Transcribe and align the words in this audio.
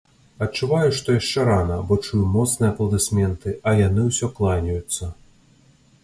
Адчуваю, 0.43 0.91
што 0.99 1.15
яшчэ 1.17 1.43
рана, 1.49 1.75
бо 1.91 1.97
чую 2.05 2.21
моцныя 2.35 2.69
апладысменты, 2.73 3.53
а 3.69 3.73
яны 3.81 4.07
ўсё 4.07 4.31
кланяюцца. 4.39 5.11